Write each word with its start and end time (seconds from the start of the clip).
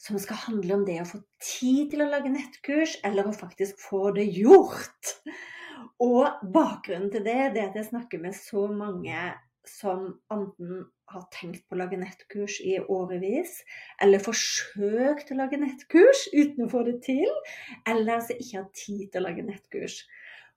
som 0.00 0.18
skal 0.20 0.42
handle 0.44 0.76
om 0.76 0.84
det 0.86 0.98
å 1.02 1.08
få 1.08 1.22
tid 1.42 1.92
til 1.92 2.04
å 2.04 2.10
lage 2.10 2.32
nettkurs, 2.32 2.98
eller 3.06 3.28
å 3.28 3.36
faktisk 3.36 3.80
få 3.80 4.10
det 4.16 4.26
gjort. 4.36 5.16
Og 6.02 6.42
bakgrunnen 6.52 7.10
til 7.12 7.24
det, 7.24 7.40
det 7.54 7.62
er 7.62 7.70
at 7.70 7.80
jeg 7.80 7.90
snakker 7.90 8.20
med 8.22 8.36
så 8.36 8.66
mange 8.68 9.16
som 9.66 10.12
enten 10.32 10.84
har 11.10 11.24
tenkt 11.34 11.64
på 11.66 11.76
å 11.76 11.80
lage 11.80 11.98
nettkurs 11.98 12.58
i 12.66 12.76
årevis, 12.80 13.60
eller 14.02 14.22
forsøkt 14.22 15.30
å 15.30 15.38
lage 15.38 15.58
nettkurs 15.60 16.26
uten 16.34 16.66
å 16.66 16.70
få 16.70 16.82
det 16.86 16.98
til, 17.06 17.30
eller 17.88 18.22
som 18.26 18.38
ikke 18.38 18.60
har 18.60 18.68
tid 18.74 19.04
til 19.10 19.22
å 19.22 19.26
lage 19.28 19.46
nettkurs. 19.46 20.00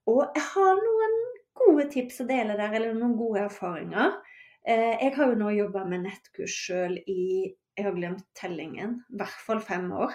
Og 0.09 0.23
jeg 0.25 0.45
har 0.53 0.81
noen 0.81 1.17
gode 1.59 1.87
tips 1.93 2.21
å 2.23 2.27
dele 2.29 2.57
der, 2.57 2.73
eller 2.73 2.97
noen 2.97 3.17
gode 3.19 3.45
erfaringer. 3.47 4.17
Eh, 4.65 4.95
jeg 5.05 5.15
har 5.17 5.31
jo 5.31 5.39
nå 5.39 5.53
jobba 5.55 5.85
med 5.89 6.05
nettkurs 6.07 6.55
sjøl 6.65 6.97
i 7.05 7.53
jeg 7.79 7.87
har 7.87 7.95
glemt 7.95 8.25
tellingen. 8.37 8.99
I 9.09 9.21
hvert 9.21 9.45
fall 9.45 9.63
fem 9.63 9.87
år. 9.95 10.13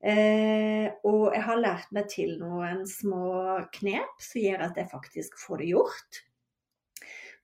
Eh, 0.00 0.86
og 1.04 1.34
jeg 1.34 1.44
har 1.44 1.60
lært 1.60 1.90
meg 1.92 2.08
til 2.08 2.38
noen 2.40 2.86
små 2.88 3.58
knep 3.74 4.22
som 4.24 4.40
gjør 4.40 4.64
at 4.70 4.80
jeg 4.80 4.92
faktisk 4.92 5.36
får 5.42 5.60
det 5.60 5.70
gjort. 5.74 6.20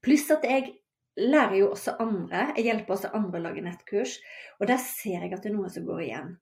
Pluss 0.05 0.31
at 0.33 0.47
jeg 0.47 0.73
lærer 1.21 1.59
jo 1.61 1.71
også 1.75 1.97
andre. 2.01 2.51
Jeg 2.57 2.71
hjelper 2.71 2.97
også 2.97 3.13
andre 3.17 3.41
å 3.41 3.47
lage 3.49 3.65
nettkurs. 3.67 4.17
Og 4.61 4.71
der 4.71 4.81
ser 4.83 5.27
jeg 5.27 5.35
at 5.35 5.45
det 5.45 5.53
er 5.53 5.57
noe 5.59 5.73
som 5.73 5.87
går 5.89 6.03
igjen. 6.07 6.35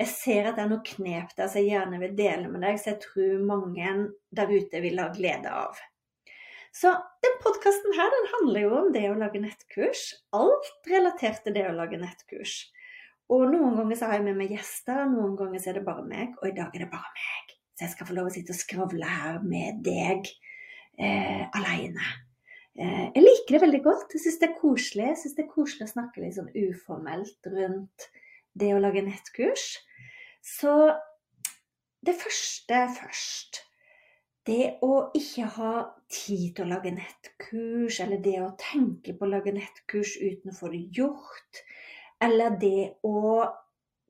Jeg 0.00 0.08
ser 0.14 0.48
at 0.48 0.56
det 0.56 0.64
er 0.64 0.70
noen 0.70 0.86
knep 0.86 1.32
der 1.36 1.50
som 1.52 1.60
jeg 1.60 1.74
gjerne 1.74 1.98
vil 2.00 2.16
dele 2.16 2.48
med 2.48 2.62
deg, 2.64 2.78
så 2.80 2.94
jeg 2.94 3.02
tror 3.02 3.42
mange 3.44 3.90
der 4.32 4.52
ute 4.54 4.80
vil 4.80 5.02
ha 5.02 5.10
glede 5.12 5.52
av. 5.52 5.76
Så 6.74 6.92
den 7.24 7.38
podkasten 7.42 7.96
her 7.96 8.12
den 8.14 8.28
handler 8.34 8.62
jo 8.62 8.74
om 8.78 8.90
det 8.94 9.06
å 9.10 9.16
lage 9.18 9.42
nettkurs. 9.42 10.04
Alt 10.36 10.90
relatert 10.90 11.42
til 11.44 11.56
det 11.56 11.66
å 11.68 11.74
lage 11.74 11.98
nettkurs. 11.98 12.60
Og 13.30 13.46
noen 13.50 13.76
ganger 13.78 13.98
så 13.98 14.10
har 14.10 14.18
jeg 14.18 14.26
med 14.26 14.38
meg 14.38 14.54
gjester, 14.54 15.04
noen 15.10 15.36
ganger 15.38 15.62
så 15.62 15.70
er 15.70 15.78
det 15.78 15.86
bare 15.86 16.02
meg, 16.06 16.32
og 16.40 16.48
i 16.48 16.54
dag 16.56 16.74
er 16.74 16.84
det 16.84 16.90
bare 16.90 17.12
meg. 17.14 17.52
Så 17.74 17.86
jeg 17.86 17.94
skal 17.94 18.08
få 18.08 18.16
lov 18.16 18.30
å 18.30 18.32
sitte 18.34 18.54
og 18.54 18.58
skravle 18.58 19.10
her 19.10 19.38
med 19.46 19.84
deg 19.86 20.26
eh, 20.98 21.44
aleine. 21.56 22.08
Eh, 22.74 23.06
jeg 23.14 23.22
liker 23.22 23.56
det 23.56 23.62
veldig 23.64 23.82
godt. 23.86 24.16
Jeg 24.16 24.24
syns 24.24 24.40
det 24.42 24.50
er 24.50 24.58
koselig. 24.58 25.06
Jeg 25.12 25.20
syns 25.22 25.36
det 25.38 25.44
er 25.46 25.54
koselig 25.54 25.86
å 25.86 25.92
snakke 25.94 26.24
litt 26.24 26.36
sånn 26.38 26.50
uformelt 26.54 27.50
rundt 27.54 28.10
det 28.58 28.72
å 28.74 28.82
lage 28.82 29.06
nettkurs. 29.06 29.66
Så 30.42 30.74
det 32.06 32.16
første 32.18 32.84
først 32.98 33.62
det 34.48 34.78
å 34.84 35.10
ikke 35.16 35.48
ha 35.56 35.72
tid 36.10 36.54
til 36.56 36.64
å 36.64 36.70
lage 36.70 36.92
nettkurs, 36.94 38.00
eller 38.02 38.22
det 38.24 38.38
å 38.42 38.54
tenke 38.60 39.14
på 39.14 39.26
å 39.26 39.32
lage 39.34 39.52
nettkurs 39.54 40.16
uten 40.20 40.52
å 40.52 40.56
få 40.56 40.72
det 40.72 40.86
gjort, 40.96 41.60
eller 42.24 42.56
det 42.60 42.86
å 43.06 43.44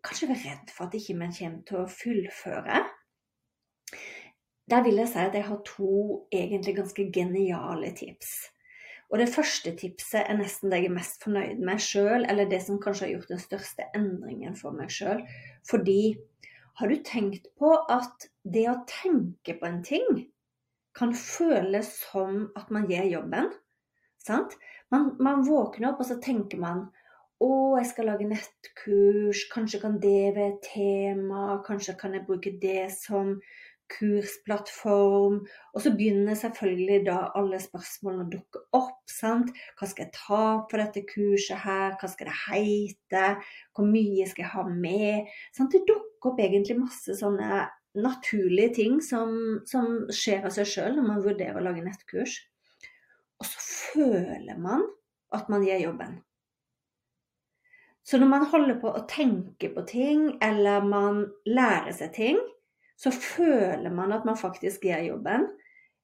kanskje 0.06 0.30
være 0.30 0.44
redd 0.46 0.72
for 0.72 0.86
at 0.86 0.96
ikke 0.96 1.18
man 1.18 1.34
kommer 1.36 1.66
til 1.68 1.82
å 1.82 1.90
fullføre 1.90 2.78
Der 4.70 4.84
vil 4.86 5.00
jeg 5.02 5.10
si 5.10 5.18
at 5.18 5.34
jeg 5.34 5.44
har 5.48 5.60
to 5.66 5.92
egentlig 6.30 6.76
ganske 6.76 7.04
geniale 7.12 7.90
tips. 7.98 8.30
Og 9.10 9.18
det 9.18 9.32
første 9.34 9.72
tipset 9.74 10.22
er 10.22 10.36
nesten 10.38 10.70
det 10.70 10.78
jeg 10.78 10.90
er 10.92 10.94
mest 10.94 11.24
fornøyd 11.24 11.62
med 11.66 11.82
sjøl, 11.82 12.22
eller 12.30 12.46
det 12.46 12.60
som 12.62 12.78
kanskje 12.78 13.08
har 13.08 13.12
gjort 13.16 13.32
den 13.32 13.42
største 13.42 13.88
endringen 13.98 14.54
for 14.54 14.76
meg 14.76 14.92
sjøl. 14.94 15.24
Fordi 15.66 16.14
har 16.80 16.88
du 16.88 17.00
tenkt 17.04 17.50
på 17.60 17.74
at 17.92 18.28
det 18.48 18.64
å 18.70 18.80
tenke 18.88 19.56
på 19.60 19.68
en 19.68 19.82
ting 19.84 20.22
kan 20.96 21.12
føles 21.16 21.90
som 22.06 22.46
at 22.58 22.70
man 22.72 22.88
gjør 22.90 23.10
jobben? 23.14 23.50
Sant? 24.20 24.56
Man, 24.90 25.12
man 25.22 25.44
våkner 25.46 25.92
opp, 25.92 26.00
og 26.02 26.08
så 26.08 26.16
tenker 26.24 26.60
man 26.60 26.86
å, 27.40 27.50
jeg 27.78 27.90
skal 27.92 28.10
lage 28.10 28.28
nettkurs, 28.28 29.46
kanskje 29.52 29.80
kan 29.84 30.00
det 30.02 30.32
være 30.36 30.48
et 30.54 30.64
tema, 30.66 31.60
kanskje 31.66 31.96
kan 32.00 32.16
jeg 32.16 32.26
bruke 32.26 32.52
det 32.62 32.90
som 32.96 33.36
kursplattform. 33.90 35.40
Og 35.74 35.82
så 35.84 35.92
begynner 35.96 36.38
selvfølgelig 36.38 37.00
da 37.08 37.18
alle 37.38 37.60
spørsmålene 37.62 38.26
å 38.26 38.30
dukke 38.36 38.62
opp. 38.76 39.02
sant? 39.10 39.50
Hva 39.78 39.88
skal 39.90 40.06
jeg 40.06 40.14
ta 40.16 40.44
på 40.70 40.80
dette 40.80 41.02
kurset 41.08 41.64
her? 41.64 41.96
Hva 41.98 42.08
skal 42.10 42.30
det 42.30 42.38
heite? 42.46 43.24
Hvor 43.74 43.88
mye 43.90 44.28
skal 44.30 44.46
jeg 44.46 44.54
ha 44.54 44.64
med? 44.70 45.34
Sant? 45.56 45.74
Det 45.74 45.84
dukker 45.88 46.32
opp 46.32 46.40
egentlig 46.40 46.78
masse 46.78 47.18
sånne 47.18 47.66
naturlige 47.98 48.74
ting 48.78 49.00
som, 49.02 49.34
som 49.66 50.06
skjer 50.14 50.46
av 50.46 50.54
seg 50.54 50.68
sjøl 50.70 50.96
når 50.96 51.06
man 51.08 51.22
vurderer 51.24 51.58
å 51.58 51.64
lage 51.64 51.84
nettkurs. 51.84 52.38
Og 53.40 53.48
så 53.48 53.62
føler 53.66 54.58
man 54.60 54.84
at 55.34 55.48
man 55.50 55.64
gjør 55.66 55.88
jobben. 55.88 56.18
Så 58.06 58.18
når 58.18 58.30
man 58.30 58.46
holder 58.50 58.78
på 58.82 58.90
å 58.90 59.04
tenke 59.10 59.68
på 59.74 59.84
ting, 59.86 60.22
eller 60.42 60.82
man 60.86 61.22
lærer 61.46 61.92
seg 61.94 62.14
ting, 62.16 62.40
så 63.00 63.10
føler 63.14 63.92
man 63.94 64.12
at 64.12 64.26
man 64.28 64.36
faktisk 64.36 64.84
gjør 64.84 65.06
jobben. 65.14 65.46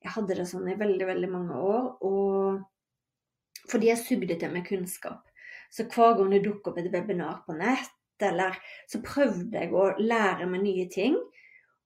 Jeg 0.00 0.14
hadde 0.14 0.36
det 0.38 0.46
sånn 0.48 0.68
i 0.72 0.78
veldig, 0.80 1.06
veldig 1.10 1.28
mange 1.28 1.58
år. 1.60 1.88
Og 2.08 3.66
fordi 3.68 3.90
jeg 3.90 4.00
sugde 4.00 4.38
til 4.40 4.54
meg 4.54 4.64
kunnskap. 4.68 5.26
Så 5.70 5.84
hver 5.92 6.14
gang 6.16 6.30
det 6.32 6.44
dukker 6.46 6.72
opp 6.72 6.78
et 6.80 6.92
webinar 6.92 7.42
på 7.44 7.56
nett, 7.58 7.92
eller 8.22 8.56
så 8.88 9.02
prøvde 9.04 9.60
jeg 9.60 9.74
å 9.76 9.90
lære 10.00 10.46
meg 10.48 10.62
nye 10.62 10.86
ting. 10.92 11.18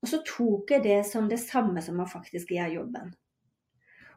Og 0.01 0.13
så 0.13 0.21
tok 0.27 0.71
jeg 0.77 0.85
det 0.85 1.01
som 1.09 1.27
det 1.29 1.41
samme 1.43 1.83
som 1.83 1.99
å 2.01 2.09
faktisk 2.09 2.53
gjøre 2.55 2.77
jobben. 2.77 3.11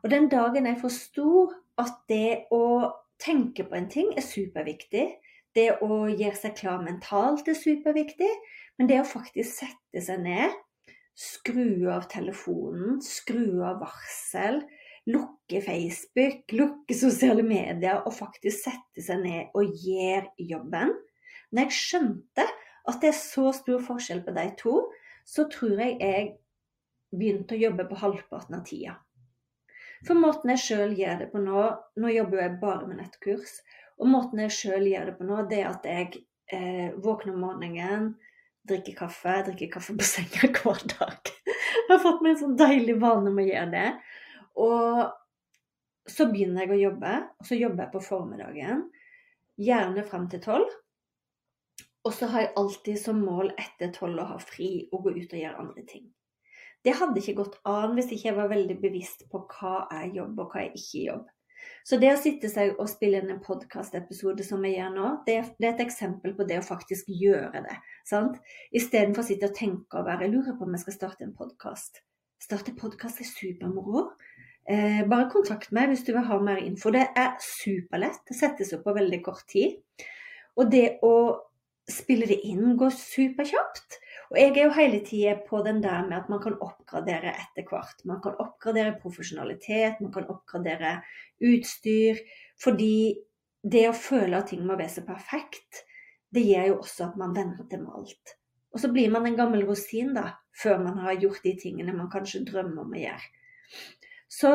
Og 0.03 0.11
den 0.11 0.27
dagen 0.29 0.67
jeg 0.67 0.81
forsto 0.81 1.47
at 1.81 2.03
det 2.11 2.51
å 2.53 2.91
tenke 3.23 3.65
på 3.65 3.79
en 3.79 3.89
ting 3.89 4.11
er 4.19 4.25
superviktig, 4.25 5.07
det 5.55 5.69
å 5.85 6.03
gjøre 6.09 6.37
seg 6.37 6.53
klar 6.59 6.83
mentalt 6.83 7.49
er 7.49 7.57
superviktig, 7.57 8.29
men 8.77 8.89
det 8.89 8.99
å 9.01 9.07
faktisk 9.07 9.63
sette 9.63 10.03
seg 10.03 10.21
ned 10.25 10.53
skru 11.13 11.89
av 11.93 12.07
telefonen, 12.11 13.01
skru 13.05 13.61
av 13.65 13.81
varsel, 13.83 14.61
lukke 15.09 15.61
Facebook, 15.61 16.51
lukke 16.55 16.95
sosiale 16.97 17.43
medier 17.45 18.01
og 18.07 18.15
faktisk 18.15 18.69
sette 18.69 19.03
seg 19.03 19.23
ned 19.23 19.57
og 19.57 19.73
gjøre 19.83 20.47
jobben. 20.53 20.93
Når 21.53 21.67
jeg 21.67 21.77
skjønte 21.79 22.47
at 22.89 22.99
det 23.01 23.11
er 23.11 23.19
så 23.19 23.51
stor 23.55 23.83
forskjell 23.83 24.23
på 24.25 24.33
de 24.35 24.47
to, 24.59 24.77
så 25.25 25.45
tror 25.51 25.79
jeg 25.79 25.99
jeg 26.01 26.31
begynte 27.13 27.55
å 27.55 27.61
jobbe 27.61 27.85
på 27.87 27.99
halvparten 28.01 28.57
av 28.57 28.65
tida. 28.67 28.97
For 30.03 30.19
måten 30.19 30.51
jeg 30.51 30.63
sjøl 30.65 30.97
gjør 30.99 31.21
det 31.21 31.29
på 31.31 31.39
nå 31.39 31.61
Nå 32.01 32.09
jobber 32.11 32.41
jeg 32.41 32.59
bare 32.59 32.87
med 32.89 32.99
nettkurs. 32.99 33.61
Og 34.01 34.09
måten 34.09 34.41
jeg 34.43 34.55
sjøl 34.55 34.87
gjør 34.89 35.11
det 35.11 35.17
på 35.19 35.27
nå, 35.29 35.43
det 35.47 35.59
er 35.61 35.69
at 35.69 35.85
jeg 35.87 36.23
eh, 36.51 36.95
våkner 36.99 37.35
om 37.35 37.43
morgenen, 37.45 38.07
drikke 38.69 38.95
kaffe. 38.97 39.35
Drikke 39.47 39.69
kaffe 39.73 39.95
på 39.97 40.07
senga 40.07 40.49
hver 40.57 40.85
dag. 40.95 41.33
Jeg 41.47 41.89
har 41.89 42.03
fått 42.03 42.23
meg 42.23 42.35
en 42.35 42.41
sånn 42.45 42.57
deilig 42.59 42.97
vane 43.01 43.33
med 43.33 43.45
å 43.45 43.51
gjøre 43.51 43.73
det. 43.73 43.89
Og 44.63 46.09
så 46.13 46.27
begynner 46.31 46.65
jeg 46.65 46.73
å 46.75 46.81
jobbe, 46.89 47.13
og 47.39 47.47
så 47.47 47.57
jobber 47.57 47.85
jeg 47.85 47.93
på 47.93 48.03
formiddagen. 48.07 48.87
Gjerne 49.63 50.07
frem 50.07 50.27
til 50.31 50.41
tolv. 50.43 50.79
Og 52.03 52.11
så 52.11 52.27
har 52.31 52.43
jeg 52.43 52.55
alltid 52.59 52.99
som 52.99 53.21
mål 53.23 53.53
etter 53.55 53.93
tolv 53.95 54.19
å 54.19 54.27
ha 54.33 54.41
fri 54.41 54.89
og 54.91 55.05
gå 55.05 55.15
ut 55.15 55.35
og 55.35 55.39
gjøre 55.39 55.61
andre 55.63 55.85
ting. 55.87 56.09
Det 56.83 56.97
hadde 56.99 57.21
ikke 57.21 57.37
gått 57.37 57.61
an 57.69 57.93
hvis 57.95 58.09
ikke 58.11 58.27
jeg 58.27 58.35
var 58.35 58.49
veldig 58.51 58.75
bevisst 58.81 59.23
på 59.31 59.45
hva 59.53 59.85
er 60.01 60.09
jobb 60.11 60.41
og 60.43 60.51
hva 60.51 60.65
er 60.65 60.73
ikke 60.75 61.05
jobb. 61.05 61.29
Så 61.83 61.99
det 61.99 62.13
å 62.13 62.19
sitte 62.19 62.49
seg 62.51 62.77
og 62.79 62.87
spille 62.91 63.19
inn 63.19 63.31
en 63.33 63.41
podkastepisode 63.43 64.45
som 64.47 64.63
jeg 64.63 64.77
gjør 64.77 64.93
nå, 64.95 65.09
det 65.27 65.37
det 65.59 65.67
er, 65.67 65.73
et 65.73 65.83
eksempel 65.83 66.35
på 66.37 66.47
det 66.47 66.61
å 66.61 66.65
faktisk 66.65 67.09
gjøre 67.11 67.63
det. 67.65 67.77
sant? 68.07 68.39
Istedenfor 68.71 69.23
å 69.23 69.27
sitte 69.27 69.49
og 69.51 69.57
tenke 69.57 69.99
over 69.99 70.23
jeg 70.23 70.33
lurer 70.33 70.57
på 70.57 70.67
om 70.67 70.75
jeg 70.77 70.85
skal 70.85 70.97
starte 70.97 71.27
en 71.27 71.35
podkast. 71.37 72.03
Starte 72.43 72.75
podkast 72.75 73.21
er 73.23 73.29
supermoro. 73.29 74.11
Eh, 74.63 75.01
bare 75.11 75.27
kontakt 75.31 75.73
meg 75.75 75.91
hvis 75.91 76.05
du 76.07 76.13
vil 76.15 76.27
ha 76.27 76.39
mer 76.39 76.61
info. 76.63 76.91
Det 76.91 77.07
er 77.19 77.33
superlett. 77.43 78.21
Det 78.27 78.37
settes 78.37 78.73
opp 78.75 78.85
på 78.87 78.95
veldig 78.95 79.19
kort 79.25 79.45
tid. 79.51 79.79
Og 80.55 80.71
det 80.71 80.99
å 81.03 81.15
spille 81.89 82.27
det 82.29 82.39
inn 82.47 82.77
går 82.79 82.93
superkjapt. 82.95 83.99
Og 84.33 84.39
jeg 84.41 84.55
er 84.55 84.63
jo 84.65 84.73
hele 84.73 84.99
tida 85.05 85.35
på 85.45 85.59
den 85.65 85.83
der 85.83 86.07
med 86.07 86.17
at 86.17 86.29
man 86.31 86.41
kan 86.41 86.55
oppgradere 86.57 87.35
etter 87.37 87.67
hvert. 87.69 87.99
Man 88.09 88.21
kan 88.23 88.39
oppgradere 88.41 88.95
profesjonalitet, 89.01 90.01
man 90.01 90.13
kan 90.15 90.25
oppgradere 90.33 90.95
utstyr. 91.45 92.21
Fordi 92.63 92.95
det 93.61 93.83
å 93.89 93.95
føle 93.95 94.39
at 94.39 94.49
ting 94.49 94.63
må 94.65 94.73
være 94.79 94.89
så 94.95 95.03
perfekt, 95.05 95.83
det 96.33 96.41
gjør 96.47 96.71
jo 96.71 96.79
også 96.81 97.11
at 97.11 97.19
man 97.21 97.35
venter 97.37 97.77
med 97.77 97.93
alt. 97.93 98.33
Og 98.73 98.81
så 98.81 98.89
blir 98.89 99.11
man 99.13 99.27
en 99.29 99.37
gammel 99.37 99.67
rosin 99.67 100.15
da, 100.17 100.31
før 100.57 100.81
man 100.81 100.97
har 101.05 101.19
gjort 101.21 101.45
de 101.45 101.53
tingene 101.61 101.93
man 101.93 102.09
kanskje 102.09 102.41
drømmer 102.49 102.81
om 102.87 102.97
å 102.97 103.03
gjøre. 103.03 103.29
Så 104.33 104.53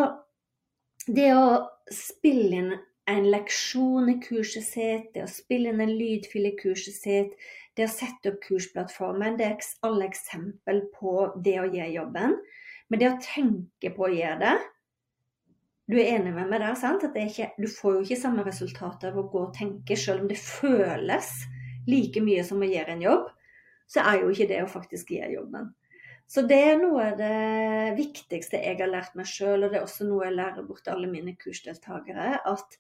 det 1.07 1.31
å 1.39 1.47
spille 1.95 2.63
inn 2.65 2.73
en 3.09 3.31
leksjon 3.31 4.11
i 4.11 4.19
kurset 4.21 4.67
sitt, 4.67 5.07
det 5.15 5.23
å 5.25 5.31
spille 5.31 5.71
inn 5.71 5.81
en 5.81 5.95
lydfil 5.95 6.51
i 6.51 6.57
kurset 6.59 6.99
sitt, 6.99 7.39
det 7.79 7.87
å 7.87 7.93
sette 7.93 8.33
opp 8.33 8.41
kursplattformen, 8.45 9.37
det 9.39 9.47
er 9.47 9.69
alle 9.87 10.09
eksempel 10.09 10.83
på 10.95 11.15
det 11.45 11.57
å 11.63 11.69
gjøre 11.69 11.95
jobben. 11.95 12.35
Men 12.89 13.01
det 13.01 13.09
å 13.11 13.21
tenke 13.23 13.93
på 13.95 14.09
å 14.09 14.13
gjøre 14.15 14.41
det 14.43 14.57
Du 15.89 15.95
er 15.97 16.19
enig 16.19 16.35
med 16.37 16.51
meg 16.51 16.61
der, 16.61 16.75
sant? 16.77 17.05
At 17.07 17.15
ikke, 17.17 17.47
du 17.57 17.65
får 17.65 17.95
jo 17.95 18.01
ikke 18.05 18.21
samme 18.21 18.43
resultat 18.45 19.07
av 19.09 19.15
å 19.17 19.23
gå 19.33 19.47
og 19.47 19.55
tenke, 19.57 19.97
selv 19.97 20.27
om 20.27 20.29
det 20.29 20.37
føles 20.37 21.31
like 21.89 22.21
mye 22.21 22.43
som 22.45 22.61
å 22.61 22.69
gjøre 22.69 22.93
en 22.93 23.05
jobb. 23.07 23.31
Så 23.89 24.03
er 24.05 24.19
jo 24.21 24.29
ikke 24.35 24.51
det 24.51 24.59
å 24.61 24.69
faktisk 24.69 25.15
gjøre 25.17 25.39
jobben. 25.39 25.71
Så 26.29 26.45
det 26.45 26.59
er 26.61 26.77
noe 26.77 27.07
av 27.15 27.17
det 27.17 27.95
viktigste 27.97 28.61
jeg 28.61 28.77
har 28.83 28.93
lært 28.93 29.17
meg 29.17 29.31
sjøl, 29.31 29.65
og 29.65 29.73
det 29.73 29.81
er 29.81 29.87
også 29.87 30.05
noe 30.05 30.27
jeg 30.27 30.37
lærer 30.37 30.67
bort 30.69 30.85
til 30.85 30.93
alle 30.93 31.09
mine 31.09 31.33
kursdeltakere. 31.41 32.35
At 32.45 32.77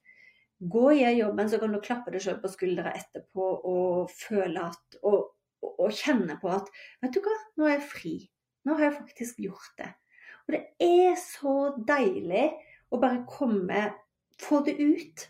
gå 0.58 0.84
og 0.90 1.18
jobben, 1.18 1.50
så 1.50 1.60
kan 1.62 1.74
du 1.74 1.80
klappe 1.82 2.12
deg 2.14 2.22
sjøl 2.24 2.40
på 2.42 2.50
skuldra 2.50 2.92
etterpå 2.98 3.46
og 3.70 4.10
føle 4.10 4.64
at 4.70 4.98
og, 5.02 5.30
og, 5.62 5.70
og, 5.70 5.92
kjenne 5.94 6.38
på 6.42 6.50
at 6.50 6.70
Vet 7.02 7.14
du 7.14 7.22
hva, 7.22 7.36
nå 7.58 7.68
er 7.68 7.76
jeg 7.76 7.88
fri. 7.92 8.14
Nå 8.66 8.76
har 8.78 8.88
jeg 8.88 8.98
faktisk 8.98 9.42
gjort 9.44 9.72
det. 9.78 9.92
Og 10.46 10.56
det 10.56 10.62
er 10.82 11.14
så 11.20 11.54
deilig 11.88 12.48
å 12.90 13.00
bare 13.00 13.24
komme 13.28 13.88
Få 14.38 14.60
det 14.62 14.76
ut. 14.78 15.24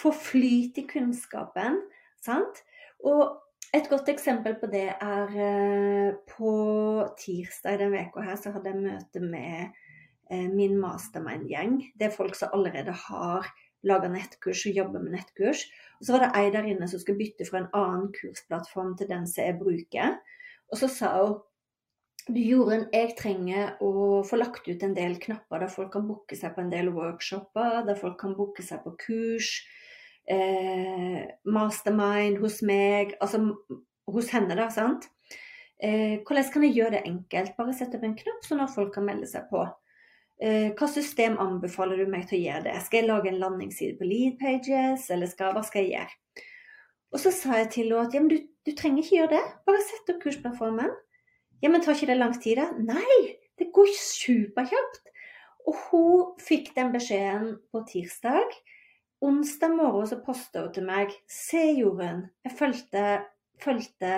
Få 0.00 0.08
flyt 0.16 0.78
i 0.80 0.86
kunnskapen. 0.88 1.76
Sant? 2.24 2.62
Og 3.04 3.34
et 3.74 3.88
godt 3.90 4.08
eksempel 4.08 4.54
på 4.56 4.68
det 4.72 4.86
er 4.94 5.34
eh, 5.44 6.14
på 6.30 6.54
tirsdag 7.20 7.76
i 7.76 7.80
denne 7.82 7.98
veka 7.98 8.24
her 8.24 8.38
så 8.40 8.54
hadde 8.54 8.72
jeg 8.72 8.80
møte 8.80 9.20
med 9.20 9.74
eh, 10.30 10.46
min 10.48 10.78
mastermind-gjeng. 10.80 11.76
Det 11.98 12.08
er 12.08 12.16
folk 12.16 12.38
som 12.38 12.54
allerede 12.56 12.94
har 12.96 13.50
lager 13.86 14.12
nettkurs 14.12 14.64
og 14.68 14.78
jobber 14.80 15.02
med 15.04 15.16
nettkurs. 15.18 15.64
Og 16.00 16.06
så 16.06 16.14
var 16.14 16.24
det 16.24 16.30
ei 16.40 16.52
der 16.54 16.68
inne 16.68 16.88
som 16.90 17.00
skulle 17.02 17.20
bytte 17.20 17.46
fra 17.48 17.62
en 17.62 17.72
annen 17.76 18.12
kursplattform 18.16 18.94
til 18.98 19.10
den 19.10 19.26
som 19.30 19.44
jeg 19.46 19.58
bruker. 19.60 20.16
Og 20.72 20.80
så 20.80 20.90
sa 20.90 21.12
hun 21.20 21.42
du 22.24 22.40
Jorunn, 22.40 22.86
jeg 22.88 23.12
trenger 23.18 23.74
å 23.84 24.22
få 24.24 24.38
lagt 24.40 24.64
ut 24.64 24.82
en 24.86 24.94
del 24.96 25.18
knapper 25.20 25.60
der 25.60 25.72
folk 25.72 25.90
kan 25.92 26.06
booke 26.08 26.38
seg 26.38 26.54
på 26.54 26.62
en 26.62 26.70
del 26.72 26.88
workshoper, 26.94 27.82
der 27.84 27.98
folk 28.00 28.16
kan 28.22 28.32
booke 28.38 28.64
seg 28.64 28.80
på 28.80 28.94
kurs. 29.02 29.50
Eh, 30.24 31.20
mastermind 31.44 32.40
hos 32.40 32.62
meg, 32.64 33.12
altså 33.20 33.42
hos 34.08 34.32
henne, 34.32 34.56
da, 34.56 34.70
sant. 34.72 35.10
Eh, 35.76 36.22
hvordan 36.24 36.48
kan 36.54 36.64
jeg 36.64 36.78
gjøre 36.78 36.94
det 36.96 37.04
enkelt? 37.10 37.56
Bare 37.58 37.76
sette 37.76 38.00
opp 38.00 38.08
en 38.08 38.16
knapp 38.16 38.48
sånn 38.48 38.64
at 38.64 38.72
folk 38.72 38.94
kan 38.96 39.04
melde 39.04 39.28
seg 39.28 39.44
på. 39.52 39.66
Eh, 40.42 40.72
hva 40.74 40.88
system 40.90 41.36
anbefaler 41.38 42.00
du 42.02 42.10
meg 42.10 42.26
til 42.26 42.40
å 42.40 42.42
gjøre 42.42 42.66
det? 42.66 42.74
Skal 42.82 43.02
jeg 43.02 43.10
lage 43.10 43.30
en 43.30 43.38
landingsside 43.38 43.98
på 44.00 44.08
lead 44.08 44.36
pages, 44.40 45.06
eller 45.14 45.30
skal, 45.30 45.54
hva 45.54 45.62
skal 45.66 45.84
jeg 45.84 45.94
gjøre? 45.94 46.44
Og 47.14 47.22
så 47.22 47.30
sa 47.30 47.60
jeg 47.60 47.70
til 47.70 47.92
henne 47.92 48.08
at 48.08 48.16
ja, 48.16 48.22
du, 48.26 48.36
du, 48.66 48.72
trenger 48.74 49.04
ikke 49.04 49.16
gjøre 49.20 49.32
det, 49.36 49.42
bare 49.68 49.82
sett 49.86 50.10
opp 50.10 50.22
kursplattformen. 50.24 50.94
Ja, 51.62 51.70
men 51.70 51.84
tar 51.84 51.94
ikke 51.94 52.10
det 52.10 52.18
lang 52.18 52.34
tid, 52.34 52.58
da? 52.58 52.72
Nei, 52.74 53.18
det 53.60 53.70
går 53.76 53.92
superkjapt. 53.94 55.12
Og 55.70 55.78
hun 55.86 56.32
fikk 56.42 56.72
den 56.76 56.90
beskjeden 56.92 57.54
på 57.72 57.84
tirsdag. 57.88 58.58
Onsdag 59.24 59.78
morgen 59.78 60.10
så 60.10 60.18
posta 60.20 60.66
hun 60.66 60.74
til 60.74 60.84
meg 60.84 61.14
Se, 61.30 61.62
Jorunn, 61.78 62.26
jeg 62.44 62.56
fulgte, 62.58 63.04
fulgte 63.62 64.16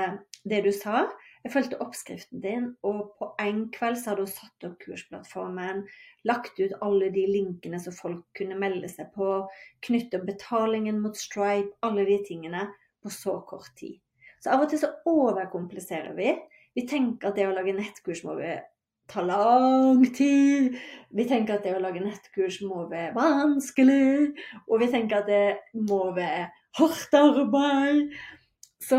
det 0.49 0.65
du 0.65 0.73
sa. 0.75 1.05
Jeg 1.46 1.52
fulgte 1.54 1.76
oppskriften 1.78 2.40
din, 2.43 2.64
og 2.82 3.12
på 3.20 3.28
en 3.38 3.60
kveld 3.70 4.00
så 4.00 4.10
hadde 4.10 4.25
hun 4.25 4.31
satt 4.32 4.64
opp 4.66 4.81
kursplattformen, 4.82 5.84
lagt 6.26 6.56
ut 6.58 6.72
alle 6.82 7.06
de 7.14 7.22
linkene 7.31 7.78
som 7.78 7.94
folk 7.94 8.25
kunne 8.34 8.56
melde 8.58 8.88
seg 8.90 9.12
på, 9.14 9.44
knytte 9.87 10.19
betalingen 10.26 10.98
mot 11.04 11.14
Stripe, 11.14 11.70
alle 11.87 12.02
de 12.08 12.16
tingene, 12.26 12.64
på 12.98 13.12
så 13.14 13.37
kort 13.46 13.70
tid. 13.78 14.00
Så 14.43 14.56
av 14.56 14.64
og 14.64 14.72
til 14.72 14.81
så 14.82 14.90
overkompliserer 15.06 16.16
vi. 16.19 16.32
Vi 16.75 16.82
tenker 16.90 17.31
at 17.31 17.38
det 17.38 17.46
å 17.46 17.54
lage 17.54 17.76
nettkurs 17.76 18.25
må 18.26 18.34
vi 18.40 18.50
ta 19.06 19.22
lang 19.22 20.02
tid. 20.19 20.75
Vi 21.14 21.28
tenker 21.31 21.60
at 21.60 21.69
det 21.69 21.76
å 21.76 21.84
lage 21.84 22.02
nettkurs 22.02 22.58
må 22.66 22.88
være 22.90 23.14
vanskelig. 23.14 24.32
Og 24.66 24.82
vi 24.82 24.90
tenker 24.90 25.22
at 25.22 25.31
det 25.31 25.78
må 25.78 26.08
være 26.16 26.48
hardt 26.81 27.14
arbeid. 27.22 28.19
Så 28.82 28.98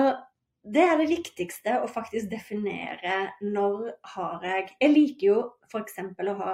det 0.74 0.84
er 0.84 0.98
det 1.00 1.10
viktigste 1.10 1.78
å 1.82 1.90
faktisk 1.90 2.30
definere 2.32 3.18
når 3.44 3.92
har 4.14 4.46
jeg 4.46 4.70
Jeg 4.82 4.94
liker 4.94 5.28
jo 5.28 5.40
f.eks. 5.70 6.00
å 6.04 6.38
ha 6.42 6.54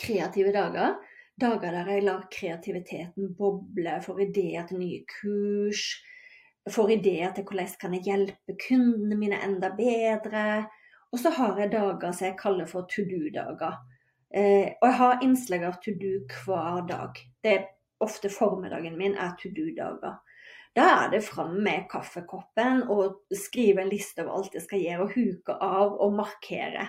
kreative 0.00 0.52
dager. 0.54 0.96
Dager 1.40 1.72
der 1.76 1.90
jeg 1.94 2.04
lar 2.04 2.26
kreativiteten 2.32 3.34
boble, 3.36 4.00
får 4.04 4.24
ideer 4.26 4.66
til 4.68 4.80
nye 4.82 5.04
kurs. 5.08 5.84
Får 6.70 6.92
ideer 6.98 7.32
til 7.34 7.46
hvordan 7.48 7.76
kan 7.80 7.94
jeg 7.96 8.06
hjelpe 8.08 8.56
kundene 8.66 9.18
mine 9.18 9.40
enda 9.44 9.70
bedre. 9.76 10.66
Og 11.10 11.22
så 11.22 11.32
har 11.34 11.58
jeg 11.58 11.72
dager 11.72 12.12
som 12.12 12.28
jeg 12.28 12.38
kaller 12.38 12.68
for 12.70 12.88
to 12.90 13.06
do-dager. 13.08 13.78
Eh, 14.30 14.76
og 14.78 14.86
jeg 14.86 14.98
har 15.00 15.22
innslag 15.24 15.64
av 15.66 15.78
to 15.82 15.94
do 15.98 16.18
hver 16.42 16.84
dag. 16.86 17.18
Det 17.42 17.54
er 17.54 17.70
ofte 18.00 18.30
formiddagen 18.30 18.98
min 18.98 19.16
er 19.18 19.32
to 19.40 19.50
do-dager. 19.56 20.20
Da 20.76 20.86
er 21.04 21.08
det 21.10 21.24
fram 21.26 21.56
med 21.64 21.88
kaffekoppen 21.90 22.84
og 22.92 23.24
skrive 23.34 23.82
en 23.82 23.90
liste 23.90 24.22
over 24.22 24.38
alt 24.38 24.54
jeg 24.54 24.66
skal 24.66 24.84
gjøre, 24.84 25.06
og 25.06 25.14
huke 25.16 25.56
av 25.66 25.96
og 26.04 26.14
markere. 26.14 26.86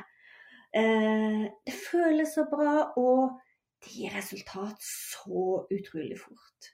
Eh, 0.72 1.48
det 1.66 1.74
føles 1.90 2.36
så 2.38 2.46
bra, 2.52 2.92
og 3.00 3.40
det 3.82 3.96
gir 3.96 4.14
resultat 4.16 4.86
så 4.86 5.66
utrolig 5.66 6.20
fort. 6.22 6.72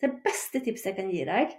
Det 0.00 0.10
beste 0.24 0.62
tipset 0.64 0.90
jeg 0.90 0.96
kan 0.96 1.10
gi 1.12 1.24
deg 1.28 1.50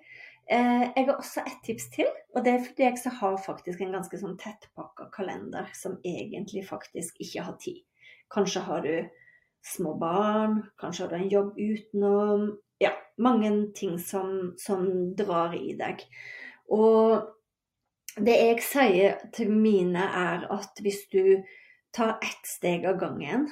eh, 0.49 0.85
Jeg 0.97 1.05
har 1.05 1.13
også 1.13 1.43
et 1.45 1.59
tips 1.63 1.87
til, 1.93 2.09
og 2.33 2.41
det 2.45 2.55
er 2.55 2.63
fordi 2.65 2.87
jeg 2.87 3.13
har 3.19 3.37
faktisk 3.45 3.83
en 3.85 3.93
ganske 3.93 4.17
sånn 4.17 4.37
tettpakka 4.41 5.11
kalender 5.13 5.69
som 5.77 5.99
egentlig 6.01 6.65
faktisk 6.67 7.21
ikke 7.21 7.45
har 7.45 7.59
tid. 7.61 7.83
Kanskje 8.33 8.65
har 8.65 8.81
du 8.81 8.95
små 9.61 9.93
barn, 10.01 10.63
kanskje 10.81 11.05
har 11.05 11.13
du 11.13 11.17
en 11.19 11.33
jobb 11.35 11.59
utenom, 11.61 12.47
mange 13.21 13.51
ting 13.77 13.97
som, 14.01 14.51
som 14.59 14.85
drar 15.17 15.55
i 15.57 15.75
deg. 15.79 16.03
Og 16.71 17.27
det 18.19 18.37
jeg 18.37 18.63
sier 18.65 19.17
til 19.35 19.51
mine, 19.53 20.03
er 20.03 20.47
at 20.51 20.81
hvis 20.83 21.05
du 21.11 21.41
tar 21.95 22.17
ett 22.23 22.47
steg 22.47 22.87
av 22.87 22.99
gangen, 22.99 23.49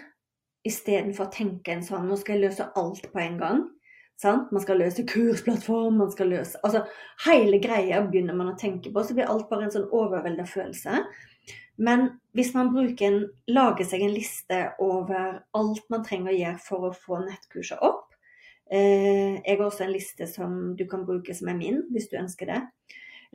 istedenfor 0.68 1.28
å 1.28 1.34
tenke 1.34 1.72
en 1.72 1.84
sånn 1.86 2.10
Nå 2.10 2.18
skal 2.20 2.36
jeg 2.36 2.50
løse 2.50 2.66
alt 2.80 3.06
på 3.14 3.22
en 3.24 3.38
gang. 3.40 3.62
Sant? 4.20 4.50
Man 4.52 4.64
skal 4.64 4.82
løse 4.82 5.06
kursplattform, 5.08 6.02
man 6.02 6.12
skal 6.12 6.28
løse 6.34 6.60
Altså 6.68 6.82
hele 7.24 7.62
greia 7.64 8.02
begynner 8.04 8.36
man 8.36 8.52
å 8.52 8.58
tenke 8.60 8.92
på, 8.92 9.04
så 9.04 9.16
blir 9.16 9.30
alt 9.32 9.48
bare 9.52 9.70
en 9.70 9.76
sånn 9.78 9.88
overvelda 9.96 10.44
følelse. 10.50 11.06
Men 11.80 12.10
hvis 12.36 12.52
man 12.54 12.76
en, 12.76 13.20
lager 13.48 13.88
seg 13.88 14.04
en 14.04 14.12
liste 14.12 14.58
over 14.84 15.40
alt 15.56 15.86
man 15.90 16.04
trenger 16.04 16.34
å 16.34 16.40
gjøre 16.42 16.64
for 16.66 16.90
å 16.90 16.96
få 17.06 17.22
nettkurset 17.24 17.80
opp, 17.80 18.09
jeg 18.70 19.56
har 19.58 19.66
også 19.66 19.86
en 19.88 19.94
liste 19.96 20.28
som 20.30 20.58
du 20.78 20.86
kan 20.90 21.06
bruke 21.08 21.34
som 21.34 21.50
er 21.50 21.58
min, 21.58 21.82
hvis 21.90 22.10
du 22.12 22.20
ønsker 22.20 22.52
det. 22.52 22.60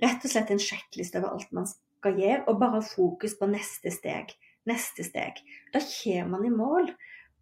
Rett 0.02 0.26
og 0.26 0.30
slett 0.30 0.52
en 0.54 0.62
sjekkliste 0.62 1.18
over 1.20 1.34
alt 1.34 1.50
man 1.54 1.66
skal 1.68 2.18
gjøre, 2.20 2.44
og 2.50 2.60
bare 2.60 2.82
fokus 2.86 3.36
på 3.38 3.48
neste 3.50 3.92
steg. 3.94 4.34
Neste 4.68 5.04
steg. 5.06 5.40
Da 5.74 5.82
kommer 5.82 6.36
man 6.36 6.46
i 6.46 6.54
mål. 6.54 6.92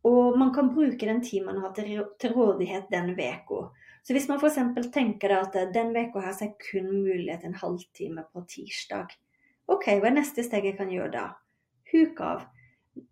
Og 0.08 0.38
man 0.38 0.50
kan 0.54 0.72
bruke 0.74 1.06
den 1.06 1.22
tiden 1.22 1.46
man 1.46 1.60
har 1.62 1.74
til 1.76 2.34
rådighet 2.34 2.88
den 2.90 3.12
uka. 3.14 3.68
Så 4.02 4.16
hvis 4.16 4.26
man 4.28 4.40
f.eks. 4.40 4.58
tenker 4.92 5.36
at 5.36 5.54
den 5.74 5.92
uka 5.94 6.24
her 6.24 6.32
så 6.34 6.48
er 6.48 6.56
kun 6.58 6.88
mulighet 6.90 7.44
en 7.46 7.54
halvtime 7.54 8.24
på 8.32 8.42
tirsdag. 8.50 9.14
OK, 9.70 9.86
hva 10.00 10.10
er 10.10 10.16
neste 10.16 10.42
steg 10.42 10.66
jeg 10.66 10.78
kan 10.80 10.90
gjøre 10.90 11.12
da? 11.14 11.28
Huk 11.92 12.20
av. 12.20 12.48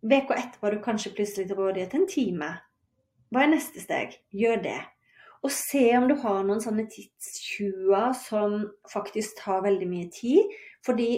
Uka 0.03 0.35
etterpå 0.35 0.67
har 0.67 0.75
du 0.75 0.83
kanskje 0.83 1.15
plutselig 1.15 1.47
til 1.47 1.61
rådighet 1.61 1.95
en 1.95 2.09
time. 2.11 2.51
Hva 3.31 3.45
er 3.45 3.53
neste 3.53 3.83
steg? 3.83 4.17
Gjør 4.35 4.63
det. 4.65 4.79
Og 5.41 5.53
se 5.55 5.85
om 5.97 6.09
du 6.11 6.17
har 6.21 6.43
noen 6.45 6.61
sånne 6.61 6.85
tidstjuver 6.91 8.13
som 8.19 8.57
faktisk 8.91 9.39
tar 9.41 9.63
veldig 9.65 9.89
mye 9.89 10.11
tid. 10.13 10.51
Fordi 10.85 11.11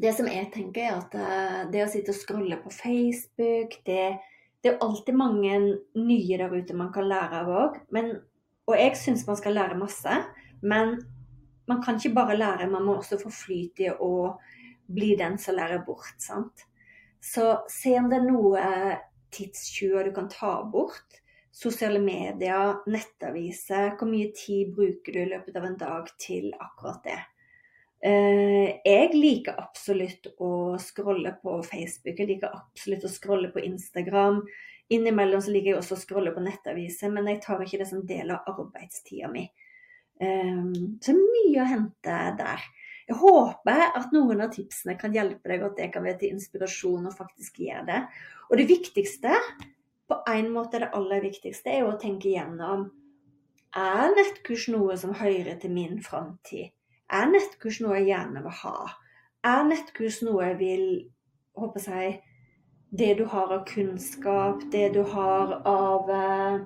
det 0.00 0.12
som 0.16 0.28
jeg 0.28 0.50
tenker, 0.54 0.88
er 0.88 0.98
at 0.98 1.14
eh, 1.16 1.60
det 1.72 1.84
å 1.84 1.90
sitte 1.92 2.12
og 2.12 2.18
scrolle 2.18 2.58
på 2.60 2.72
Facebook 2.74 3.78
det, 3.86 4.08
det 4.62 4.72
er 4.72 4.82
alltid 4.84 5.16
mange 5.16 5.54
nye 5.98 6.40
der 6.40 6.52
ute 6.52 6.76
man 6.76 6.92
kan 6.94 7.08
lære 7.08 7.44
av 7.44 7.52
òg. 7.52 7.78
Og 8.68 8.74
jeg 8.78 8.98
syns 8.98 9.26
man 9.28 9.38
skal 9.38 9.56
lære 9.58 9.78
masse. 9.78 10.18
Men 10.62 10.96
man 11.68 11.82
kan 11.82 11.98
ikke 11.98 12.14
bare 12.14 12.36
lære, 12.38 12.70
man 12.70 12.84
må 12.86 12.96
også 12.98 13.18
få 13.20 13.30
flyt 13.32 13.82
i 13.82 13.88
å 13.92 14.34
bli 14.92 15.14
den 15.18 15.38
som 15.38 15.56
lærer 15.56 15.82
bort. 15.86 16.14
sant? 16.18 16.66
Så 17.22 17.62
se 17.70 17.94
om 17.98 18.08
det 18.10 18.18
er 18.18 18.26
noe 18.26 18.62
tidstyver 19.34 20.08
du 20.08 20.14
kan 20.16 20.30
ta 20.32 20.60
bort 20.72 21.22
sosiale 21.52 22.00
medier, 22.00 22.80
nettaviser. 22.88 23.92
Hvor 23.98 24.08
mye 24.08 24.32
tid 24.36 24.72
bruker 24.76 25.14
du 25.14 25.20
i 25.22 25.30
løpet 25.34 25.58
av 25.58 25.68
en 25.68 25.78
dag 25.80 26.10
til 26.20 26.50
akkurat 26.56 27.02
det? 27.06 27.20
Eh, 28.02 28.80
jeg 28.82 29.12
liker 29.14 29.60
absolutt 29.62 30.32
å 30.42 30.74
scrolle 30.82 31.36
på 31.42 31.60
Facebook, 31.62 32.18
jeg 32.18 32.32
liker 32.32 32.54
absolutt 32.56 33.04
å 33.06 33.12
scrolle 33.12 33.52
på 33.54 33.62
Instagram. 33.62 34.40
Innimellom 34.92 35.42
så 35.44 35.52
liker 35.54 35.70
jeg 35.70 35.78
også 35.78 35.94
å 35.94 36.02
scrolle 36.02 36.32
på 36.34 36.42
nettaviser, 36.42 37.12
men 37.14 37.30
jeg 37.30 37.44
tar 37.44 37.62
ikke 37.62 37.78
det 37.84 37.86
som 37.92 38.02
del 38.08 38.34
av 38.34 38.48
arbeidstida 38.50 39.30
mi. 39.30 39.44
Eh, 40.18 40.64
så 41.04 41.14
mye 41.14 41.62
å 41.62 41.68
hente 41.68 42.18
der. 42.40 42.66
Jeg 43.12 43.20
håper 43.20 43.82
at 43.92 44.14
noen 44.14 44.40
av 44.40 44.54
tipsene 44.54 44.96
kan 44.96 45.12
hjelpe 45.12 45.50
deg, 45.50 45.60
og 45.60 45.74
at 45.74 45.82
det 45.82 45.90
kan 45.92 46.06
være 46.06 46.22
til 46.22 46.32
inspirasjon 46.32 47.10
og 47.10 47.16
faktisk 47.18 47.60
gjøre 47.60 47.84
det. 47.90 48.00
Og 48.48 48.56
det 48.56 48.66
viktigste 48.70 49.36
på 50.08 50.18
en 50.32 50.48
måte 50.54 50.80
det 50.80 50.88
aller 50.96 51.20
viktigste 51.24 51.68
er 51.72 51.84
jo 51.84 51.92
å 51.92 52.00
tenke 52.00 52.30
igjennom 52.30 52.88
er 53.72 54.10
nettkurs 54.12 54.66
noe 54.72 54.96
som 55.00 55.14
hører 55.16 55.56
til 55.60 55.72
min 55.72 56.00
framtid? 56.04 56.72
Er 57.12 57.28
nettkurs 57.28 57.80
noe 57.84 58.00
jeg 58.00 58.10
gjerne 58.10 58.42
vil 58.44 58.58
ha? 58.62 58.76
Er 59.48 59.64
nettkurs 59.68 60.20
noe 60.24 60.50
jeg 60.50 60.58
vil 60.60 60.86
håper 61.56 61.88
jeg, 61.88 62.20
Det 62.92 63.14
du 63.16 63.24
har 63.24 63.48
av 63.52 63.64
kunnskap, 63.64 64.60
det 64.70 64.92
du 64.92 65.02
har 65.08 65.62
av 65.64 66.10
eh, 66.12 66.60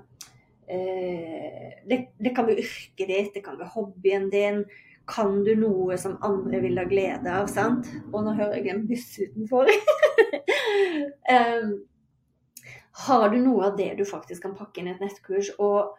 det, 1.87 1.99
det, 2.19 2.33
kan 2.35 2.49
være 2.49 2.65
yrket 2.65 3.07
ditt, 3.07 3.31
det 3.35 3.45
kan 3.45 3.55
være 3.61 3.71
hobbyen 3.77 4.27
din. 4.33 4.65
Kan 5.07 5.43
du 5.47 5.53
noe 5.59 5.97
som 6.01 6.17
andre 6.27 6.61
vil 6.65 6.79
ha 6.81 6.87
glede 6.89 7.31
av? 7.31 7.51
sant? 7.51 7.89
Og 8.13 8.25
nå 8.27 8.35
hører 8.39 8.59
jeg 8.59 8.73
en 8.75 8.87
buss 8.89 9.11
utenfor. 9.23 9.71
um, 11.37 11.77
har 13.07 13.29
du 13.31 13.39
noe 13.43 13.69
av 13.69 13.77
det 13.79 13.93
du 13.99 14.05
faktisk 14.09 14.47
kan 14.47 14.57
pakke 14.59 14.81
inn 14.81 14.91
i 14.91 14.95
et 14.97 15.05
nettkurs? 15.05 15.53
Og 15.63 15.95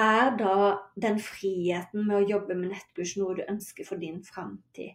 er 0.00 0.34
da 0.38 0.56
den 1.00 1.18
friheten 1.22 2.06
med 2.06 2.20
å 2.20 2.28
jobbe 2.34 2.56
med 2.58 2.74
nettkurs 2.74 3.16
noe 3.18 3.38
du 3.38 3.42
ønsker 3.48 3.86
for 3.88 4.02
din 4.02 4.20
framtid? 4.26 4.94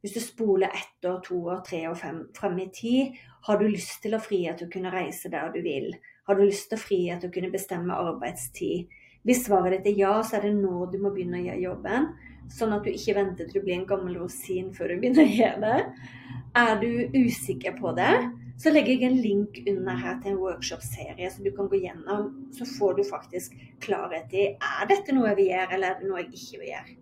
Hvis 0.00 0.14
du 0.14 0.20
spoler 0.22 0.70
ett 0.74 1.04
år, 1.10 1.18
to 1.26 1.40
år, 1.48 1.62
tre 1.66 1.82
år 1.88 1.96
fem, 1.98 2.20
frem 2.36 2.58
i 2.62 2.68
tid, 2.74 3.16
har 3.48 3.58
du 3.58 3.66
lyst 3.66 3.98
til 4.02 4.14
å 4.14 4.22
frihet 4.22 4.60
til 4.60 4.68
å 4.68 4.72
kunne 4.72 4.92
reise 4.94 5.30
der 5.32 5.50
du 5.54 5.58
vil? 5.64 5.90
Har 6.28 6.38
du 6.38 6.44
lyst 6.44 6.68
til 6.70 6.78
å 6.78 6.82
frihet 6.82 7.22
til 7.22 7.32
å 7.32 7.34
kunne 7.34 7.50
bestemme 7.50 7.98
arbeidstid? 7.98 8.94
Hvis 9.26 9.44
svaret 9.46 9.78
ditt 9.78 9.94
er 9.94 10.02
ja, 10.02 10.14
så 10.24 10.38
er 10.38 10.48
det 10.48 10.56
nå 10.56 10.86
du 10.92 10.98
må 11.02 11.12
begynne 11.14 11.40
å 11.40 11.46
gjøre 11.46 11.64
jobben. 11.64 12.10
Sånn 12.52 12.72
at 12.72 12.86
du 12.86 12.92
ikke 12.92 13.16
venter 13.18 13.48
til 13.48 13.60
du 13.60 13.66
blir 13.66 13.76
en 13.76 13.88
gammel 13.88 14.16
rosin 14.22 14.70
før 14.76 14.94
du 14.94 15.00
begynner 15.02 15.26
å 15.26 15.38
gjøre 15.40 15.58
det. 15.64 16.12
Er 16.58 16.78
du 16.80 17.18
usikker 17.18 17.74
på 17.78 17.92
det, 17.98 18.12
så 18.58 18.72
legger 18.72 18.94
jeg 18.94 19.06
en 19.06 19.20
link 19.22 19.58
under 19.70 19.98
her 20.00 20.16
til 20.22 20.32
en 20.32 20.40
workshop-serie 20.42 21.28
som 21.30 21.44
du 21.44 21.52
kan 21.54 21.68
gå 21.70 21.82
gjennom. 21.84 22.30
Så 22.56 22.66
får 22.78 22.96
du 22.98 23.04
faktisk 23.06 23.54
klarhet 23.84 24.32
i 24.34 24.48
er 24.54 24.88
dette 24.90 25.14
noe 25.14 25.28
jeg 25.30 25.40
vil 25.42 25.52
gjøre, 25.52 25.68
eller 25.76 25.92
er 25.92 26.00
det 26.00 26.08
noe 26.08 26.24
jeg 26.24 26.32
ikke 26.32 26.62
vil 26.62 26.72
gjøre. 26.72 26.96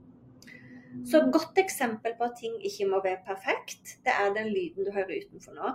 Så 1.07 1.21
et 1.21 1.33
godt 1.33 1.59
eksempel 1.61 2.15
på 2.19 2.27
at 2.27 2.39
ting 2.41 2.55
ikke 2.65 2.89
må 2.91 3.01
være 3.05 3.23
perfekt, 3.27 3.99
det 4.05 4.13
er 4.13 4.35
den 4.35 4.49
lyden 4.53 4.87
du 4.87 4.93
hører 4.93 5.21
utenfor 5.23 5.57
nå. 5.57 5.73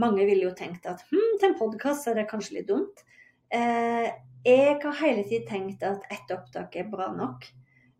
Mange 0.00 0.24
ville 0.28 0.46
jo 0.46 0.54
tenkt 0.56 0.86
at 0.86 1.02
hm, 1.10 1.38
til 1.40 1.50
en 1.50 1.58
podkast 1.58 2.08
er 2.08 2.20
det 2.20 2.28
kanskje 2.30 2.60
litt 2.60 2.68
dumt. 2.68 3.04
Eh, 3.50 4.06
jeg 4.46 4.78
har 4.82 5.00
hele 5.00 5.24
tiden 5.28 5.48
tenkt 5.48 5.82
at 5.84 6.04
ett 6.10 6.30
opptak 6.32 6.76
er 6.76 6.88
bra 6.90 7.10
nok. 7.12 7.44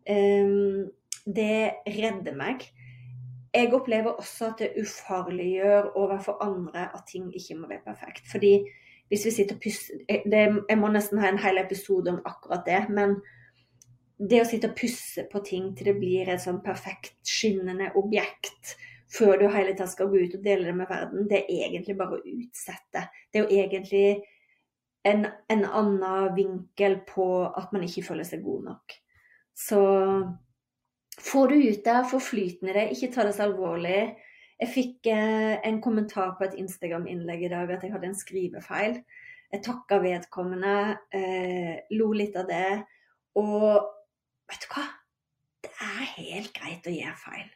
Eh, 0.09 0.87
det 1.25 1.57
redder 1.85 2.33
meg 2.33 2.65
jeg 3.53 3.73
opplever 3.75 4.15
også 4.15 4.51
at 4.51 4.61
det 4.61 4.69
ufarliggjør 4.79 5.91
overfor 5.99 6.39
andre 6.43 6.87
at 6.95 7.03
ting 7.11 7.31
ikke 7.35 7.57
må 7.59 7.67
være 7.67 7.83
perfekt. 7.85 8.23
Fordi 8.31 8.61
hvis 9.07 9.25
vi 9.25 9.31
sitter 9.31 9.55
og 9.55 9.61
pusser 9.61 9.93
Jeg 10.69 10.77
må 10.79 10.87
nesten 10.87 11.19
ha 11.19 11.29
en 11.29 11.39
hel 11.39 11.57
episode 11.57 12.11
om 12.11 12.21
akkurat 12.25 12.63
det. 12.65 12.85
Men 12.89 13.17
det 14.29 14.41
å 14.41 14.47
sitte 14.47 14.69
og 14.71 14.77
pusse 14.79 15.25
på 15.31 15.41
ting 15.43 15.73
til 15.75 15.91
det 15.91 15.97
blir 15.99 16.29
et 16.29 16.41
sånn 16.41 16.61
perfekt 16.63 17.17
skinnende 17.27 17.91
objekt 17.95 18.77
før 19.11 19.41
du 19.41 19.49
hele 19.51 19.73
tatt 19.75 19.91
skal 19.91 20.07
gå 20.07 20.21
ut 20.23 20.35
og 20.37 20.43
dele 20.45 20.69
det 20.69 20.75
med 20.77 20.87
verden, 20.87 21.25
det 21.27 21.41
er 21.41 21.65
egentlig 21.65 21.97
bare 21.99 22.15
å 22.15 22.21
utsette. 22.23 23.01
Det 23.27 23.41
er 23.41 23.43
jo 23.43 23.57
egentlig 23.65 24.05
en, 25.07 25.25
en 25.49 25.65
annen 25.65 26.35
vinkel 26.35 26.99
på 27.07 27.27
at 27.47 27.73
man 27.73 27.85
ikke 27.87 28.05
føler 28.11 28.27
seg 28.27 28.43
god 28.45 28.67
nok. 28.69 28.95
Så 29.57 29.81
få 31.21 31.45
det 31.51 31.61
ut 31.61 31.85
der, 31.85 32.05
få 32.09 32.19
flyten 32.23 32.71
det, 32.71 32.91
ikke 32.95 33.11
ta 33.13 33.25
det 33.27 33.35
så 33.37 33.47
alvorlig. 33.49 34.13
Jeg 34.61 34.69
fikk 34.69 35.09
eh, 35.09 35.57
en 35.65 35.81
kommentar 35.81 36.35
på 36.37 36.45
et 36.45 36.57
Instagram-innlegg 36.61 37.47
i 37.47 37.51
dag 37.51 37.71
at 37.73 37.85
jeg 37.85 37.93
hadde 37.95 38.11
en 38.11 38.17
skrivefeil. 38.17 38.99
Jeg 39.51 39.63
takka 39.65 39.97
vedkommende, 40.03 40.75
eh, 41.17 41.81
lo 41.97 42.11
litt 42.15 42.37
av 42.39 42.45
det. 42.49 42.83
Og 43.41 43.81
vet 44.51 44.67
du 44.67 44.69
hva? 44.75 44.85
Det 45.65 45.73
er 45.81 46.13
helt 46.13 46.53
greit 46.53 46.87
å 46.87 46.93
gjøre 46.93 47.17
feil. 47.23 47.49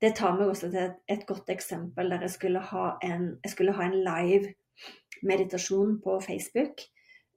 Det 0.00 0.12
tar 0.16 0.36
meg 0.36 0.52
også 0.52 0.68
til 0.68 0.92
et, 1.08 1.24
godt 1.28 1.48
eksempel 1.52 2.12
der 2.12 2.26
jeg 2.26 2.34
skulle 2.34 2.60
ha 2.60 2.86
en, 3.04 3.30
skulle 3.48 3.72
ha 3.76 3.86
en 3.86 3.96
live 4.04 4.52
meditasjon 5.22 5.98
på 6.04 6.18
Facebook. 6.24 6.82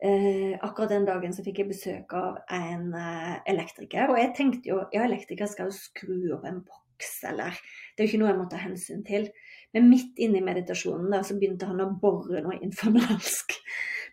Eh, 0.03 0.55
akkurat 0.63 0.89
den 0.93 1.05
dagen 1.07 1.33
så 1.35 1.43
fikk 1.43 1.59
jeg 1.59 1.71
besøk 1.73 2.13
av 2.15 2.37
en 2.55 2.93
eh, 2.95 3.37
elektriker. 3.51 4.11
Og 4.11 4.19
jeg 4.21 4.33
tenkte 4.37 4.71
jo 4.71 4.81
ja, 4.95 5.03
elektriker 5.03 5.49
skal 5.51 5.69
jo 5.69 5.75
skru 5.75 6.19
opp 6.37 6.45
en 6.47 6.61
boks, 6.63 7.17
eller 7.27 7.57
Det 7.95 8.03
er 8.03 8.07
jo 8.07 8.11
ikke 8.13 8.21
noe 8.21 8.31
jeg 8.31 8.39
må 8.39 8.49
ta 8.51 8.61
hensyn 8.63 9.03
til. 9.07 9.27
Men 9.75 9.89
midt 9.91 10.19
inne 10.21 10.39
i 10.39 10.45
meditasjonen 10.45 11.11
der 11.13 11.25
så 11.27 11.35
begynte 11.37 11.67
han 11.69 11.83
å 11.83 11.91
bore 12.01 12.41
noe 12.45 12.59
infernalsk. 12.63 13.57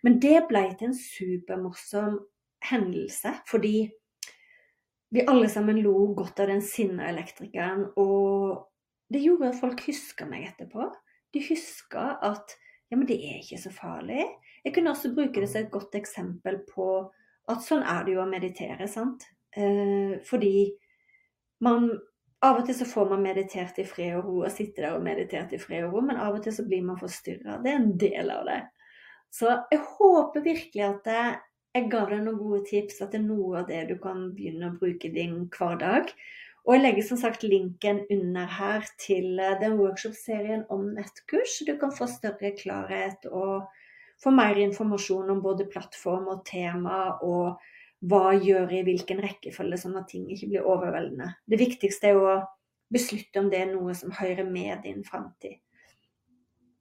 Men 0.05 0.19
det 0.23 0.43
ble 0.51 0.67
til 0.75 0.91
en 0.91 0.99
supermorsom 0.99 2.19
hendelse, 2.67 3.33
fordi 3.49 3.87
vi 5.15 5.25
alle 5.31 5.49
sammen 5.49 5.79
lo 5.85 5.95
godt 6.19 6.43
av 6.43 6.51
den 6.51 6.63
sinna 6.67 7.07
elektrikeren. 7.13 7.87
Og 7.97 8.67
det 9.13 9.23
gjorde 9.23 9.53
at 9.53 9.61
folk 9.61 9.87
huska 9.87 10.27
meg 10.29 10.49
etterpå. 10.51 10.91
De 11.35 11.43
huska 11.47 12.17
at 12.27 12.57
ja, 12.91 12.97
men 12.97 13.07
det 13.09 13.17
er 13.19 13.39
ikke 13.41 13.61
så 13.61 13.73
farlig. 13.75 14.27
Jeg 14.65 14.75
kunne 14.75 14.93
også 14.93 15.13
bruke 15.15 15.43
det 15.43 15.49
som 15.51 15.65
et 15.65 15.73
godt 15.73 15.95
eksempel 15.99 16.61
på 16.71 16.91
at 17.51 17.63
sånn 17.63 17.85
er 17.87 18.05
det 18.07 18.17
jo 18.17 18.23
å 18.25 18.29
meditere, 18.31 18.89
sant. 18.91 19.29
Eh, 19.57 20.19
fordi 20.27 20.73
man 21.65 21.91
Av 22.45 22.59
og 22.61 22.67
til 22.69 22.77
så 22.77 22.85
får 22.85 23.07
man 23.09 23.23
meditert 23.25 23.79
i 23.81 23.85
fred 23.89 24.19
og 24.19 24.27
ro 24.29 24.35
og 24.45 24.53
sitte 24.53 24.83
der 24.85 24.99
og 24.99 25.03
meditert 25.03 25.55
i 25.57 25.59
fred 25.59 25.87
og 25.87 25.95
ro, 25.97 26.03
men 26.05 26.19
av 26.21 26.35
og 26.37 26.43
til 26.45 26.53
så 26.53 26.67
blir 26.69 26.83
man 26.85 26.99
forstyrra. 27.01 27.57
Det 27.65 27.71
er 27.71 27.79
en 27.81 27.95
del 27.99 28.29
av 28.31 28.43
det. 28.47 28.59
Så 29.33 29.49
jeg 29.73 29.81
håper 29.97 30.45
virkelig 30.45 30.85
at 30.85 31.09
jeg 31.09 31.89
ga 31.91 32.03
deg 32.11 32.21
noen 32.27 32.37
gode 32.39 32.61
tips, 32.69 33.01
at 33.01 33.17
det 33.17 33.23
er 33.23 33.25
noe 33.25 33.63
av 33.63 33.71
det 33.71 33.81
du 33.89 33.97
kan 34.05 34.29
begynne 34.37 34.69
å 34.69 34.77
bruke 34.77 35.09
i 35.09 35.15
din 35.17 35.39
hverdag. 35.57 36.13
Og 36.67 36.75
jeg 36.75 36.83
legger 36.83 37.05
som 37.07 37.19
sagt 37.21 37.45
linken 37.47 38.01
under 38.11 38.49
her 38.51 38.87
til 38.99 39.39
eh, 39.39 39.55
den 39.61 39.77
workshop-serien 39.79 40.65
om 40.73 40.89
nettkurs, 40.97 41.61
du 41.67 41.77
kan 41.79 41.95
få 41.95 42.09
større 42.11 42.51
klarhet 42.59 43.29
og 43.31 43.69
få 44.23 44.33
mer 44.35 44.59
informasjon 44.59 45.31
om 45.31 45.43
både 45.45 45.69
plattform 45.71 46.27
og 46.33 46.43
tema, 46.49 47.21
og 47.23 47.61
hva 48.07 48.33
gjør 48.35 48.75
i 48.75 48.83
hvilken 48.87 49.23
rekkefølge, 49.23 49.79
sånn 49.79 49.99
at 50.01 50.09
ting 50.11 50.27
ikke 50.33 50.51
blir 50.51 50.67
overveldende. 50.67 51.31
Det 51.47 51.61
viktigste 51.61 52.11
er 52.11 52.19
å 52.19 52.35
beslutte 52.93 53.41
om 53.41 53.51
det 53.53 53.63
er 53.63 53.71
noe 53.71 53.95
som 53.99 54.15
hører 54.15 54.47
med 54.49 54.83
din 54.87 55.05
framtid. 55.07 55.61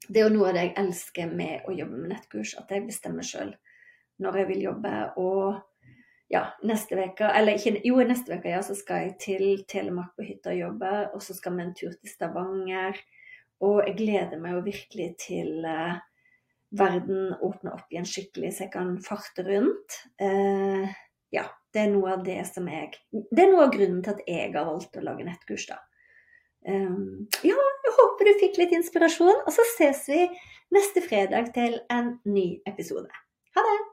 Det 0.08 0.22
er 0.22 0.28
jo 0.28 0.34
noe 0.36 0.50
av 0.50 0.58
det 0.58 0.66
jeg 0.68 0.76
elsker 0.82 1.32
med 1.34 1.70
å 1.70 1.74
jobbe 1.74 2.02
med 2.02 2.12
nettkurs, 2.14 2.56
at 2.58 2.74
jeg 2.74 2.86
bestemmer 2.90 3.26
sjøl 3.26 3.56
når 4.22 4.42
jeg 4.42 4.50
vil 4.52 4.66
jobbe. 4.68 4.92
Og 5.22 5.62
ja, 6.32 6.42
neste 6.66 6.98
uke, 6.98 7.28
eller 7.28 7.60
ikke, 7.60 7.80
jo, 7.86 8.00
neste 8.08 8.40
uke 8.40 8.50
ja, 8.50 8.64
så 8.66 8.76
skal 8.78 9.04
jeg 9.04 9.16
til 9.22 9.46
Telemark 9.70 10.16
på 10.18 10.26
hytta 10.26 10.54
og 10.56 10.62
jobbe, 10.62 10.94
og 11.14 11.24
så 11.24 11.38
skal 11.38 11.56
vi 11.56 11.66
en 11.66 11.76
tur 11.78 11.94
til 11.94 12.12
Stavanger. 12.12 13.00
Og 13.66 13.80
jeg 13.86 13.98
gleder 14.00 14.42
meg 14.42 14.58
jo 14.58 14.64
virkelig 14.66 15.10
til 15.22 15.68
eh, 15.70 16.00
verden 16.76 17.36
åpner 17.40 17.78
opp 17.78 17.94
igjen 17.94 18.08
skikkelig, 18.10 18.52
så 18.56 18.66
jeg 18.66 18.74
kan 18.74 18.96
farte 19.06 19.46
rundt. 19.48 20.00
Eh, 20.22 20.90
ja, 21.36 21.46
det 21.76 21.86
er 21.86 21.94
noe 21.94 22.18
av 22.18 22.26
det 22.26 22.42
som 22.50 22.68
jeg 22.72 22.94
Det 23.12 23.44
er 23.44 23.52
noe 23.52 23.68
av 23.68 23.74
grunnen 23.74 24.02
til 24.04 24.16
at 24.16 24.26
jeg 24.28 24.54
har 24.56 24.68
valgt 24.68 24.98
å 24.98 25.06
lage 25.06 25.28
nettkurs, 25.28 25.70
da. 25.72 25.80
Um, 26.66 27.28
ja, 27.46 27.54
jeg 27.86 27.94
håper 27.94 28.26
du 28.26 28.40
fikk 28.42 28.56
litt 28.58 28.74
inspirasjon, 28.74 29.44
og 29.46 29.52
så 29.54 29.66
ses 29.76 30.08
vi 30.10 30.24
neste 30.74 31.04
fredag 31.06 31.54
til 31.54 31.78
en 31.94 32.16
ny 32.26 32.56
episode. 32.66 33.12
Ha 33.56 33.70
det! 33.70 33.84